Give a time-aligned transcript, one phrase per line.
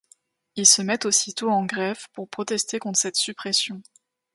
[0.55, 3.83] Ils se mettent aussitôt en grève pour protester contre cette suppression.